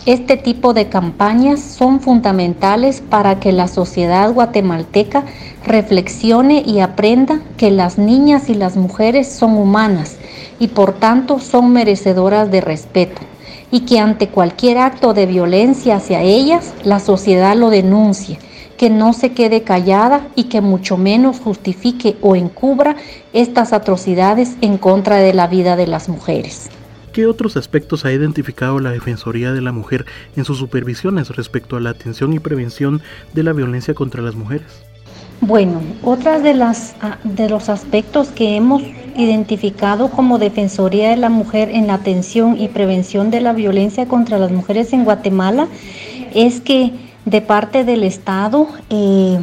Este 0.07 0.39
tipo 0.39 0.73
de 0.73 0.89
campañas 0.89 1.61
son 1.61 2.01
fundamentales 2.01 3.03
para 3.03 3.41
que 3.41 3.53
la 3.53 3.69
sociedad 3.69 4.33
guatemalteca 4.33 5.25
reflexione 5.67 6.63
y 6.65 6.81
aprenda 6.81 7.43
que 7.59 7.71
las 7.71 7.99
niñas 7.99 8.49
y 8.49 8.55
las 8.55 8.77
mujeres 8.77 9.29
son 9.29 9.59
humanas 9.59 10.17
y 10.59 10.69
por 10.69 10.95
tanto 10.95 11.41
son 11.41 11.73
merecedoras 11.73 12.51
de 12.51 12.63
respeto 12.63 13.21
y 13.71 13.81
que 13.81 13.99
ante 13.99 14.29
cualquier 14.29 14.79
acto 14.79 15.13
de 15.13 15.27
violencia 15.27 15.97
hacia 15.97 16.23
ellas 16.23 16.73
la 16.85 17.01
sociedad 17.01 17.55
lo 17.55 17.69
denuncie, 17.69 18.39
que 18.79 18.89
no 18.89 19.13
se 19.13 19.33
quede 19.33 19.63
callada 19.63 20.29
y 20.35 20.45
que 20.45 20.63
mucho 20.63 20.97
menos 20.97 21.41
justifique 21.41 22.17
o 22.23 22.37
encubra 22.37 22.97
estas 23.35 23.75
atrocidades 23.75 24.57
en 24.63 24.79
contra 24.79 25.17
de 25.17 25.35
la 25.35 25.47
vida 25.49 25.77
de 25.77 25.87
las 25.87 26.09
mujeres. 26.09 26.71
¿Qué 27.13 27.27
otros 27.27 27.57
aspectos 27.57 28.05
ha 28.05 28.13
identificado 28.13 28.79
la 28.79 28.93
Defensoría 28.93 29.53
de 29.53 29.61
la 29.61 29.73
Mujer 29.73 30.07
en 30.37 30.45
sus 30.45 30.59
supervisiones 30.59 31.35
respecto 31.35 31.77
a 31.77 31.81
la 31.81 31.91
atención 31.91 32.33
y 32.33 32.39
prevención 32.39 33.03
de 33.35 33.43
la 33.43 33.53
violencia 33.53 33.93
contra 33.93 34.23
las 34.23 34.37
mujeres? 34.37 34.85
Bueno, 35.41 35.81
otra 36.03 36.41
de 36.41 36.55
las 36.55 36.95
ah, 37.01 37.19
de 37.25 37.49
los 37.49 37.69
aspectos 37.69 38.29
que 38.29 38.57
hemos 38.57 38.83
identificado 39.17 40.11
como 40.11 40.39
Defensoría 40.39 41.11
de 41.11 41.17
la 41.17 41.29
Mujer 41.29 41.71
en 41.71 41.87
la 41.87 41.95
atención 41.95 42.61
y 42.61 42.69
prevención 42.69 43.31
de 43.31 43.41
la 43.41 43.53
violencia 43.53 44.07
contra 44.07 44.39
las 44.39 44.51
mujeres 44.51 44.93
en 44.93 45.05
Guatemala 45.05 45.69
es 46.35 46.61
que 46.61 46.93
de 47.31 47.41
parte 47.41 47.85
del 47.85 48.05
Estado 48.05 48.69
eh, 48.91 49.39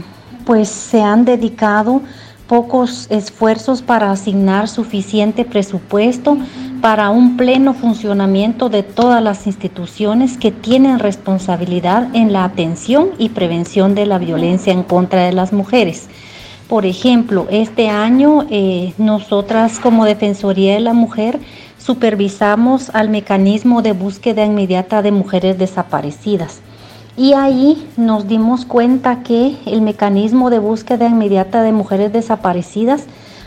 pues 0.45 0.69
se 0.69 1.01
han 1.01 1.25
dedicado 1.25 2.01
pocos 2.47 3.07
esfuerzos 3.09 3.81
para 3.81 4.11
asignar 4.11 4.67
suficiente 4.67 5.45
presupuesto 5.45 6.37
para 6.81 7.09
un 7.09 7.37
pleno 7.37 7.73
funcionamiento 7.73 8.69
de 8.69 8.83
todas 8.83 9.21
las 9.23 9.47
instituciones 9.47 10.37
que 10.37 10.51
tienen 10.51 10.99
responsabilidad 10.99 12.15
en 12.15 12.31
la 12.33 12.43
atención 12.43 13.09
y 13.17 13.29
prevención 13.29 13.95
de 13.95 14.05
la 14.05 14.19
violencia 14.19 14.71
en 14.71 14.83
contra 14.83 15.23
de 15.23 15.33
las 15.33 15.51
mujeres. 15.51 16.07
Por 16.67 16.85
ejemplo, 16.85 17.47
este 17.49 17.89
año 17.89 18.45
eh, 18.49 18.93
nosotras 18.97 19.79
como 19.79 20.05
Defensoría 20.05 20.73
de 20.75 20.79
la 20.79 20.93
Mujer 20.93 21.39
supervisamos 21.77 22.89
al 22.93 23.09
mecanismo 23.09 23.81
de 23.81 23.93
búsqueda 23.93 24.45
inmediata 24.45 25.01
de 25.01 25.11
mujeres 25.11 25.57
desaparecidas. 25.57 26.61
Y 27.17 27.33
ahí 27.33 27.89
nos 27.95 28.27
dimos 28.27 28.65
cuenta 28.65 29.23
que 29.23 29.57
el 29.65 29.81
mecanismo 29.81 30.49
de 30.49 30.59
búsqueda 30.59 31.07
inmediata 31.07 31.63
de 31.63 31.71
mujeres 31.71 32.11
desaparecidas 32.11 33.05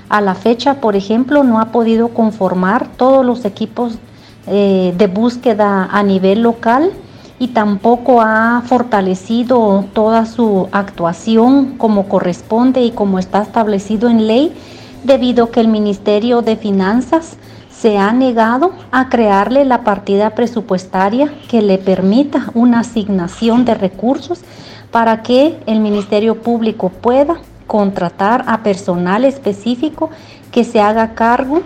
a 0.09 0.23
la 0.23 0.35
fecha, 0.35 0.81
por 0.81 0.97
ejemplo, 0.97 1.45
no 1.45 1.61
ha 1.61 1.67
podido 1.67 2.09
conformar 2.09 2.89
todos 2.97 3.27
los 3.27 3.45
equipos 3.45 3.99
eh, 4.47 4.95
de 4.97 5.07
búsqueda 5.07 5.85
a 5.85 6.03
nivel 6.03 6.41
local 6.41 6.93
y 7.39 7.49
tampoco 7.49 8.23
ha 8.23 8.63
fortalecido 8.65 9.85
toda 9.93 10.25
su 10.25 10.69
actuación 10.73 11.77
como 11.77 12.09
corresponde 12.09 12.81
y 12.81 12.91
como 12.91 13.19
está 13.19 13.43
establecido 13.43 14.09
en 14.09 14.27
ley, 14.27 14.53
debido 15.05 15.45
a 15.45 15.51
que 15.51 15.61
el 15.61 15.69
Ministerio 15.69 16.41
de 16.41 16.57
Finanzas 16.57 17.37
se 17.81 17.97
ha 17.97 18.13
negado 18.13 18.73
a 18.91 19.09
crearle 19.09 19.65
la 19.65 19.85
partida 19.85 20.31
presupuestaria 20.31 21.33
que 21.49 21.63
le 21.63 21.79
permita 21.79 22.51
una 22.55 22.81
asignación 22.81 23.65
de 23.65 23.75
recursos 23.75 24.41
para 24.91 25.23
que 25.23 25.59
el 25.67 25.81
Ministerio 25.81 26.43
Público 26.43 26.89
pueda 26.89 27.37
contratar 27.67 28.45
a 28.49 28.63
personal 28.63 29.25
específico 29.25 30.11
que 30.51 30.65
se 30.65 30.81
haga 30.81 31.15
cargo 31.15 31.63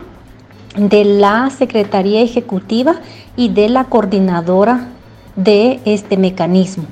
de 0.77 1.05
la 1.05 1.49
Secretaría 1.51 2.21
Ejecutiva 2.21 2.97
y 3.37 3.49
de 3.49 3.69
la 3.69 3.85
coordinadora 3.85 4.89
de 5.37 5.81
este 5.85 6.17
mecanismo. 6.17 6.85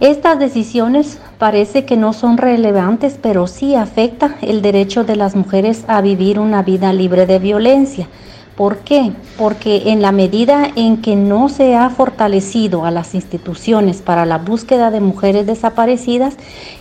Estas 0.00 0.38
decisiones 0.38 1.18
parece 1.36 1.84
que 1.84 1.98
no 1.98 2.14
son 2.14 2.38
relevantes, 2.38 3.18
pero 3.20 3.46
sí 3.46 3.74
afecta 3.74 4.36
el 4.40 4.62
derecho 4.62 5.04
de 5.04 5.14
las 5.14 5.36
mujeres 5.36 5.84
a 5.88 6.00
vivir 6.00 6.38
una 6.38 6.62
vida 6.62 6.94
libre 6.94 7.26
de 7.26 7.38
violencia. 7.38 8.08
¿Por 8.56 8.78
qué? 8.78 9.12
Porque 9.36 9.90
en 9.90 10.00
la 10.00 10.10
medida 10.10 10.70
en 10.74 11.02
que 11.02 11.16
no 11.16 11.50
se 11.50 11.76
ha 11.76 11.90
fortalecido 11.90 12.86
a 12.86 12.90
las 12.90 13.14
instituciones 13.14 14.00
para 14.00 14.24
la 14.24 14.38
búsqueda 14.38 14.90
de 14.90 15.00
mujeres 15.00 15.46
desaparecidas, 15.46 16.34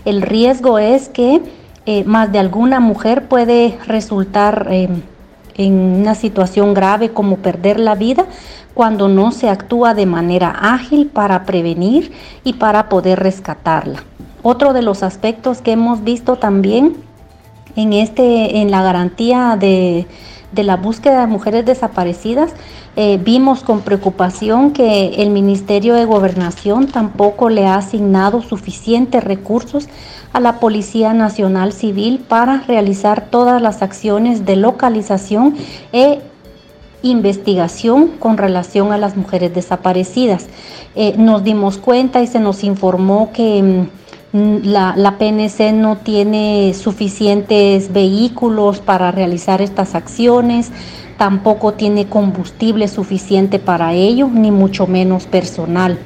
el 0.05 0.21
riesgo 0.21 0.79
es 0.79 1.09
que 1.09 1.41
eh, 1.85 2.05
más 2.05 2.31
de 2.31 2.39
alguna 2.39 2.79
mujer 2.79 3.27
puede 3.27 3.77
resultar 3.85 4.67
eh, 4.71 4.87
en 5.59 5.73
una 5.73 6.15
situación 6.15 6.73
grave 6.73 7.09
como 7.09 7.37
perder 7.37 7.79
la 7.81 7.93
vida 7.93 8.25
cuando 8.73 9.09
no 9.09 9.31
se 9.33 9.49
actúa 9.49 9.93
de 9.93 10.05
manera 10.05 10.49
ágil 10.49 11.07
para 11.07 11.43
prevenir 11.43 12.13
y 12.45 12.53
para 12.53 12.87
poder 12.87 13.19
rescatarla. 13.19 14.03
Otro 14.41 14.71
de 14.71 14.81
los 14.81 15.03
aspectos 15.03 15.61
que 15.61 15.73
hemos 15.73 16.05
visto 16.05 16.37
también 16.37 16.95
en, 17.75 17.91
este, 17.91 18.61
en 18.61 18.71
la 18.71 18.81
garantía 18.83 19.57
de, 19.59 20.07
la 20.55 20.77
búsqueda 20.77 21.21
de 21.21 21.27
mujeres 21.27 21.65
desaparecidas, 21.65 22.53
eh, 22.95 23.19
vimos 23.21 23.61
con 23.61 23.81
preocupación 23.81 24.71
que 24.71 25.15
el 25.17 25.29
Ministerio 25.29 25.93
de 25.93 26.05
Gobernación 26.05 26.87
tampoco 26.87 27.49
le 27.49 27.67
ha 27.67 27.75
asignado 27.75 28.41
suficientes 28.41 29.25
recursos 29.25 29.89
a 30.33 30.39
la 30.39 30.59
Policía 30.59 31.13
Nacional 31.13 31.73
Civil 31.73 32.19
para 32.27 32.61
realizar 32.67 33.27
todas 33.29 33.61
las 33.61 33.81
acciones 33.81 34.45
de 34.45 34.55
localización 34.55 35.55
e 35.91 36.19
investigación 37.01 38.09
con 38.19 38.37
relación 38.37 38.91
a 38.91 38.97
las 38.97 39.15
mujeres 39.15 39.53
desaparecidas. 39.53 40.47
Eh, 40.95 41.15
nos 41.17 41.43
dimos 41.43 41.77
cuenta 41.77 42.21
y 42.21 42.27
se 42.27 42.39
nos 42.39 42.63
informó 42.63 43.31
que 43.31 43.87
mm, 44.33 44.59
la, 44.63 44.93
la, 44.95 45.17
PNC 45.17 45.71
no 45.73 45.97
tiene 45.97 46.73
suficientes 46.73 47.93
vehículos 47.93 48.79
para 48.79 49.11
realizar 49.11 49.61
estas 49.61 49.95
acciones, 49.95 50.71
tampoco 51.17 51.73
tiene 51.73 52.07
combustible 52.07 52.87
suficiente 52.87 53.59
para 53.59 53.93
ello, 53.93 54.29
ni 54.31 54.51
mucho 54.51 54.87
menos 54.87 55.25
personal. 55.25 55.97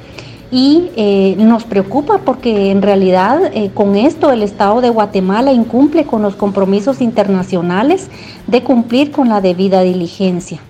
Y 0.50 0.90
eh, 0.96 1.34
nos 1.38 1.64
preocupa 1.64 2.18
porque 2.18 2.70
en 2.70 2.82
realidad 2.82 3.50
eh, 3.54 3.70
con 3.74 3.96
esto 3.96 4.30
el 4.30 4.42
Estado 4.42 4.80
de 4.80 4.90
Guatemala 4.90 5.52
incumple 5.52 6.04
con 6.04 6.22
los 6.22 6.36
compromisos 6.36 7.00
internacionales 7.00 8.08
de 8.46 8.62
cumplir 8.62 9.10
con 9.10 9.28
la 9.28 9.40
debida 9.40 9.82
diligencia. 9.82 10.60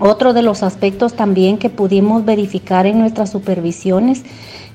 Otro 0.00 0.32
de 0.32 0.42
los 0.42 0.62
aspectos 0.62 1.14
también 1.14 1.58
que 1.58 1.70
pudimos 1.70 2.24
verificar 2.24 2.86
en 2.86 2.98
nuestras 2.98 3.30
supervisiones 3.30 4.22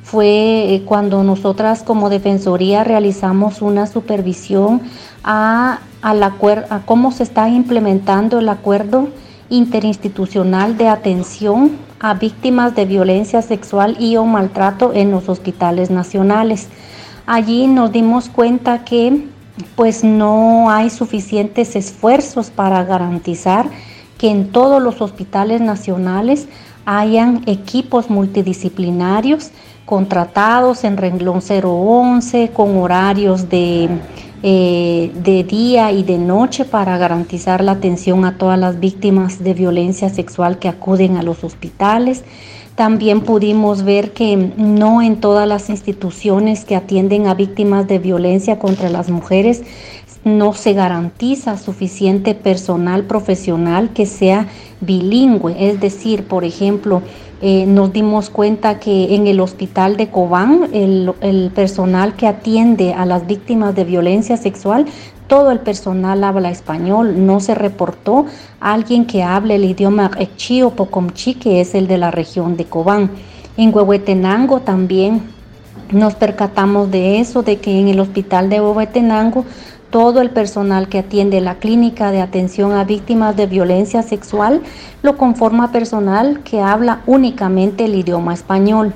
fue 0.04 0.76
eh, 0.76 0.84
cuando 0.86 1.24
nosotras 1.24 1.82
como 1.84 2.10
Defensoría 2.10 2.84
realizamos 2.84 3.62
una 3.62 3.88
supervisión 3.88 4.82
a, 5.24 5.80
la, 6.04 6.34
a 6.70 6.80
cómo 6.86 7.12
se 7.12 7.24
está 7.24 7.48
implementando 7.48 8.40
el 8.40 8.50
acuerdo 8.50 9.08
interinstitucional 9.50 10.78
de 10.78 10.90
atención 10.90 11.72
a 12.04 12.14
víctimas 12.16 12.76
de 12.76 12.86
violencia 12.86 13.42
sexual 13.42 13.96
y 13.98 14.18
o 14.18 14.26
maltrato 14.26 14.92
en 14.94 15.10
los 15.10 15.30
hospitales 15.30 15.90
nacionales. 15.90 16.68
Allí 17.26 17.66
nos 17.66 17.94
dimos 17.94 18.28
cuenta 18.28 18.84
que 18.84 19.26
pues 19.78 20.04
no 20.04 20.70
hay 20.70 20.90
suficientes 20.90 21.78
esfuerzos 21.78 22.50
para 22.50 22.84
garantizar 22.84 23.68
que 24.18 24.30
en 24.30 24.52
todos 24.52 24.82
los 24.82 25.00
hospitales 25.00 25.62
nacionales 25.62 26.50
hayan 26.86 27.42
equipos 27.46 28.10
multidisciplinarios 28.10 29.52
contratados 29.86 30.84
en 30.84 30.98
renglón 30.98 31.40
011 31.42 32.52
con 32.54 32.76
horarios 32.76 33.48
de, 33.48 33.88
eh, 34.46 35.12
de 35.24 35.46
día 35.46 35.94
y 35.94 36.04
de 36.04 36.18
noche 36.18 36.66
para 36.66 36.98
garantizar 36.98 37.64
la 37.64 37.72
atención 37.72 38.26
a 38.26 38.38
todas 38.38 38.60
las 38.60 38.80
víctimas 38.80 39.42
de 39.42 39.54
violencia 39.54 40.10
sexual 40.10 40.60
que 40.60 40.68
acuden 40.68 41.16
a 41.16 41.24
los 41.24 41.46
hospitales. 41.46 42.26
También 42.76 43.22
pudimos 43.22 43.84
ver 43.84 44.12
que 44.12 44.36
no 44.58 45.02
en 45.02 45.22
todas 45.22 45.48
las 45.48 45.70
instituciones 45.70 46.66
que 46.66 46.76
atienden 46.76 47.28
a 47.28 47.36
víctimas 47.36 47.88
de 47.88 48.00
violencia 48.00 48.60
contra 48.60 48.90
las 48.90 49.10
mujeres 49.10 49.62
no 50.26 50.54
se 50.54 50.74
garantiza 50.74 51.58
suficiente 51.58 52.34
personal 52.34 53.06
profesional 53.06 53.92
que 53.94 54.06
sea 54.06 54.48
bilingüe. 54.82 55.56
Es 55.70 55.80
decir, 55.80 56.26
por 56.26 56.44
ejemplo, 56.44 57.02
eh, 57.46 57.66
nos 57.66 57.92
dimos 57.92 58.30
cuenta 58.30 58.80
que 58.80 59.16
en 59.16 59.28
el 59.28 59.42
hospital 59.42 59.98
de 59.98 60.08
Cobán, 60.08 60.70
el, 60.72 61.52
personal 61.54 62.16
que 62.16 62.26
atiende 62.26 62.94
a 62.94 63.06
las 63.06 63.28
víctimas 63.28 63.76
de 63.76 63.84
violencia 63.84 64.38
sexual, 64.38 64.86
todo 65.28 65.52
el 65.52 65.60
personal 65.60 66.24
habla 66.24 66.50
español. 66.52 67.26
No 67.26 67.42
se 67.42 67.54
reportó 67.54 68.28
alguien 68.62 69.06
que 69.06 69.24
hable 69.24 69.56
el 69.56 69.66
idioma 69.66 70.12
Echi 70.18 70.62
o 70.62 70.70
Pocomchi, 70.70 71.34
que 71.34 71.60
es 71.60 71.76
el 71.76 71.88
de 71.88 71.98
la 71.98 72.12
región 72.12 72.56
de 72.56 72.64
Cobán. 72.64 73.12
En 73.58 73.76
Huehuetenango 73.76 74.62
también 74.62 75.24
nos 75.92 76.16
percatamos 76.16 76.92
de 76.92 77.20
eso, 77.20 77.44
de 77.44 77.58
que 77.58 77.78
en 77.78 77.90
el 77.90 78.00
hospital 78.00 78.50
de 78.50 78.62
Huehuetenango 78.62 79.44
todo 79.94 80.22
el 80.22 80.32
personal 80.32 80.90
que 80.90 80.98
atiende 80.98 81.40
la 81.40 81.60
clínica 81.60 82.10
de 82.10 82.20
atención 82.20 82.72
a 82.72 82.84
víctimas 82.84 83.38
de 83.38 83.46
violencia 83.46 84.02
sexual 84.02 84.64
lo 85.04 85.18
conforma 85.18 85.72
personal 85.72 86.40
que 86.40 86.62
habla 86.62 87.02
únicamente 87.06 87.86
el 87.86 87.94
idioma 87.94 88.34
español. 88.34 88.92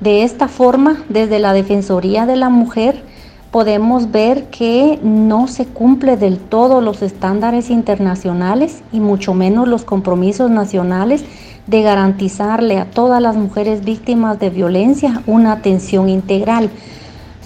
De 0.00 0.22
esta 0.22 0.48
forma, 0.48 0.98
desde 1.08 1.38
la 1.38 1.54
Defensoría 1.54 2.26
de 2.26 2.36
la 2.36 2.50
Mujer, 2.50 3.02
podemos 3.50 4.12
ver 4.12 4.50
que 4.50 4.98
no 5.02 5.48
se 5.48 5.64
cumple 5.64 6.18
del 6.18 6.36
todo 6.36 6.82
los 6.82 7.00
estándares 7.00 7.70
internacionales 7.70 8.82
y 8.92 9.00
mucho 9.00 9.32
menos 9.32 9.66
los 9.66 9.84
compromisos 9.84 10.50
nacionales 10.50 11.24
de 11.66 11.80
garantizarle 11.80 12.80
a 12.80 12.84
todas 12.84 13.22
las 13.22 13.34
mujeres 13.34 13.82
víctimas 13.82 14.38
de 14.38 14.50
violencia 14.50 15.22
una 15.26 15.52
atención 15.52 16.10
integral 16.10 16.68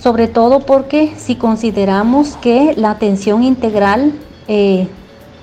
sobre 0.00 0.28
todo 0.28 0.60
porque 0.60 1.12
si 1.16 1.34
consideramos 1.36 2.36
que 2.36 2.74
la 2.76 2.90
atención 2.90 3.42
integral 3.42 4.12
eh, 4.46 4.86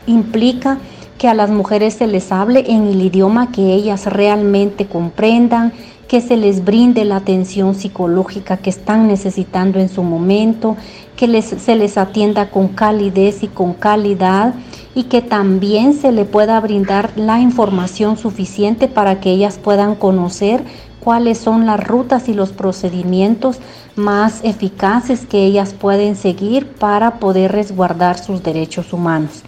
implica 0.07 0.77
que 1.17 1.27
a 1.27 1.33
las 1.33 1.49
mujeres 1.49 1.95
se 1.95 2.07
les 2.07 2.31
hable 2.31 2.65
en 2.67 2.87
el 2.87 3.01
idioma 3.01 3.51
que 3.51 3.73
ellas 3.73 4.05
realmente 4.05 4.85
comprendan, 4.85 5.73
que 6.07 6.21
se 6.21 6.37
les 6.37 6.63
brinde 6.63 7.03
la 7.03 7.17
atención 7.17 7.73
psicológica 7.73 8.57
que 8.57 8.69
están 8.69 9.07
necesitando 9.07 9.79
en 9.79 9.89
su 9.89 10.03
momento, 10.03 10.77
que 11.15 11.41
se 11.41 11.75
les 11.75 11.97
atienda 11.97 12.49
con 12.49 12.67
calidez 12.69 13.43
y 13.43 13.47
con 13.47 13.73
calidad 13.73 14.53
y 14.93 15.03
que 15.03 15.21
también 15.21 15.93
se 15.93 16.11
le 16.11 16.25
pueda 16.25 16.59
brindar 16.59 17.11
la 17.15 17.39
información 17.39 18.17
suficiente 18.17 18.87
para 18.87 19.19
que 19.19 19.31
ellas 19.31 19.57
puedan 19.61 19.95
conocer 19.95 20.63
cuáles 20.99 21.37
son 21.37 21.65
las 21.65 21.83
rutas 21.85 22.29
y 22.29 22.33
los 22.33 22.51
procedimientos 22.51 23.59
más 23.95 24.41
eficaces 24.43 25.25
que 25.25 25.45
ellas 25.45 25.73
pueden 25.73 26.15
seguir 26.15 26.67
para 26.67 27.19
poder 27.19 27.51
resguardar 27.51 28.17
sus 28.17 28.43
derechos 28.43 28.93
humanos. 28.93 29.43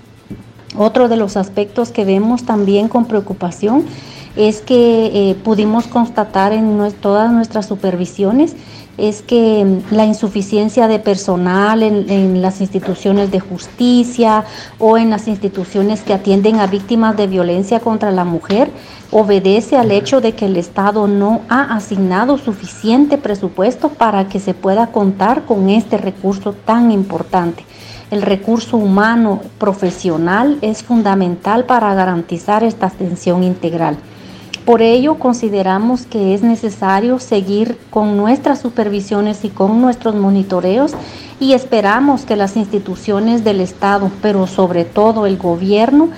Otro 0.78 1.08
de 1.08 1.18
los 1.18 1.38
aspectos 1.38 1.92
que 1.92 2.06
vemos 2.06 2.44
también 2.44 2.88
con 2.88 3.06
preocupación 3.06 3.86
es 4.36 4.62
que 4.62 5.32
eh, 5.32 5.36
pudimos 5.36 5.88
constatar 5.88 6.54
en 6.54 6.94
todas 7.02 7.32
nuestras 7.32 7.66
supervisiones 7.66 8.56
es 8.98 9.22
que 9.22 9.64
mm, 9.64 9.94
la 9.94 10.06
insuficiencia 10.06 10.88
de 10.88 11.00
personal 11.00 11.84
en, 11.84 12.42
las 12.42 12.62
instituciones 12.62 13.32
de 13.32 13.40
justicia 13.40 14.46
o 14.80 14.98
en 14.98 15.10
las 15.10 15.28
instituciones 15.28 16.02
que 16.02 16.14
atienden 16.14 16.60
a 16.60 16.68
víctimas 16.68 17.16
de 17.16 17.28
violencia 17.28 17.80
contra 17.80 18.12
la 18.12 18.26
mujer 18.26 18.70
obedece 19.12 19.78
al 19.78 19.92
hecho 19.92 20.20
de 20.20 20.34
que 20.34 20.46
el 20.46 20.58
Estado 20.58 21.08
no 21.08 21.42
ha 21.50 21.76
asignado 21.76 22.38
suficiente 22.38 23.18
presupuesto 23.18 23.90
para 23.90 24.28
que 24.28 24.40
se 24.40 24.54
pueda 24.54 24.88
contar 24.88 25.46
con 25.46 25.70
este 25.70 25.98
recurso 25.98 26.54
tan 26.54 26.92
importante. 26.92 27.64
El 28.12 28.22
recurso 28.22 28.78
humano 28.78 29.42
profesional 29.58 30.58
es 30.62 30.84
fundamental 30.84 31.66
para 31.66 31.94
garantizar 31.94 32.64
esta 32.64 32.88
atención 32.88 33.44
integral. 33.44 33.98
Por 34.68 34.82
ello, 34.82 35.16
consideramos 35.16 36.06
que 36.06 36.34
es 36.34 36.42
necesario 36.42 37.20
seguir 37.20 37.78
con 37.90 38.18
nuestras 38.18 38.60
supervisiones 38.60 39.46
y 39.46 39.50
con 39.50 39.80
nuestros 39.80 40.14
monitoreos 40.16 40.92
y 41.40 41.54
esperamos 41.54 42.26
que 42.26 42.36
las 42.36 42.58
instituciones 42.58 43.46
del 43.46 43.62
Estado, 43.62 44.12
pero 44.22 44.46
sobre 44.46 44.84
todo 44.84 45.26
el 45.26 45.38
gobierno, 45.38 46.10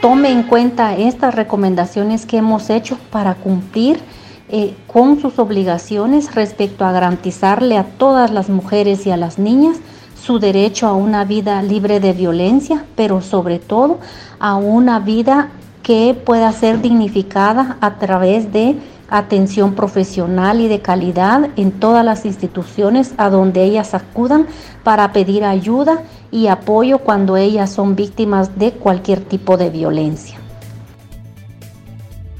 tome 0.00 0.32
en 0.32 0.42
cuenta 0.42 0.96
estas 0.96 1.36
recomendaciones 1.36 2.26
que 2.26 2.38
hemos 2.38 2.70
hecho 2.70 2.98
para 3.12 3.36
cumplir 3.36 4.00
eh, 4.48 4.74
con 4.88 5.20
sus 5.20 5.38
obligaciones 5.38 6.34
respecto 6.34 6.84
a 6.84 6.90
garantizarle 6.90 7.78
a 7.78 7.84
todas 7.84 8.32
las 8.32 8.48
mujeres 8.48 9.06
y 9.06 9.12
a 9.12 9.16
las 9.16 9.38
niñas 9.38 9.76
su 10.20 10.40
derecho 10.40 10.88
a 10.88 10.94
una 10.94 11.24
vida 11.24 11.62
libre 11.62 12.00
de 12.00 12.14
violencia, 12.14 12.84
pero 12.96 13.22
sobre 13.22 13.60
todo 13.60 14.00
a 14.40 14.56
una 14.56 14.98
vida 14.98 15.50
que 15.86 16.14
pueda 16.14 16.50
ser 16.50 16.82
dignificada 16.82 17.76
a 17.80 17.94
través 18.00 18.52
de 18.52 18.74
atención 19.08 19.74
profesional 19.74 20.60
y 20.60 20.66
de 20.66 20.80
calidad 20.80 21.50
en 21.54 21.70
todas 21.70 22.04
las 22.04 22.26
instituciones 22.26 23.14
a 23.18 23.30
donde 23.30 23.62
ellas 23.62 23.94
acudan 23.94 24.48
para 24.82 25.12
pedir 25.12 25.44
ayuda 25.44 26.02
y 26.32 26.48
apoyo 26.48 26.98
cuando 26.98 27.36
ellas 27.36 27.70
son 27.70 27.94
víctimas 27.94 28.58
de 28.58 28.72
cualquier 28.72 29.20
tipo 29.20 29.56
de 29.56 29.70
violencia. 29.70 30.40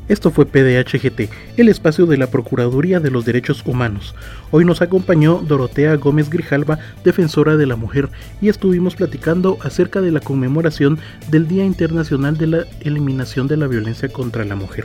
Esto 0.09 0.31
fue 0.31 0.47
PDHGT, 0.47 1.29
el 1.57 1.69
espacio 1.69 2.07
de 2.07 2.17
la 2.17 2.29
Procuraduría 2.29 3.01
de 3.01 3.11
los 3.11 3.25
Derechos 3.25 3.65
Humanos. 3.67 4.15
Hoy 4.53 4.65
nos 4.65 4.81
acompañó 4.81 5.43
Dorotea 5.47 5.97
Gómez 5.97 6.31
Grijalva, 6.31 6.79
defensora 7.03 7.57
de 7.57 7.67
la 7.67 7.75
mujer, 7.75 8.09
y 8.41 8.49
estuvimos 8.49 8.95
platicando 8.95 9.59
acerca 9.63 10.01
de 10.01 10.13
la 10.13 10.21
conmemoración 10.21 11.01
del 11.29 11.49
Día 11.49 11.65
Internacional 11.65 12.39
de 12.39 12.47
la 12.47 12.65
Eliminación 12.83 13.49
de 13.49 13.57
la 13.57 13.67
Violencia 13.67 14.09
contra 14.09 14.45
la 14.45 14.55
Mujer. 14.55 14.85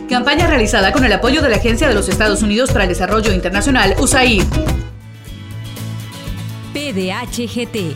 Campaña 0.11 0.45
realizada 0.45 0.91
con 0.91 1.05
el 1.05 1.13
apoyo 1.13 1.41
de 1.41 1.47
la 1.47 1.55
Agencia 1.55 1.87
de 1.87 1.93
los 1.93 2.09
Estados 2.09 2.41
Unidos 2.41 2.69
para 2.73 2.83
el 2.83 2.89
Desarrollo 2.89 3.31
Internacional, 3.31 3.95
USAID. 3.97 4.43
PDHGT. 6.73 7.95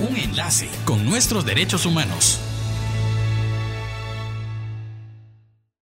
Un 0.00 0.16
enlace 0.18 0.68
con 0.84 1.06
nuestros 1.06 1.46
derechos 1.46 1.86
humanos. 1.86 2.40